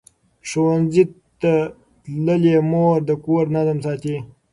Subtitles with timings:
[0.49, 1.03] ښوونځې
[1.39, 4.15] تللې مور د کور نظم ساتي.